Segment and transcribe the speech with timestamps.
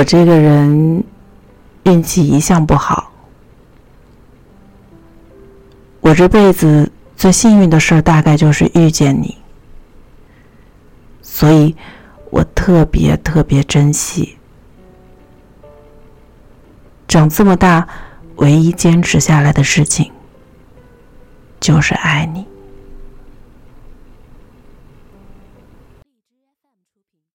[0.00, 1.04] 我这个人
[1.82, 3.12] 运气一向不好
[6.00, 9.36] 我这辈子最幸运的事大概就是遇见你。
[11.20, 11.76] 所以
[12.30, 14.38] 我特别特别珍惜。
[17.06, 17.86] 长这么大
[18.36, 20.10] 唯一坚持下来的事情
[21.60, 22.49] 就是爱你。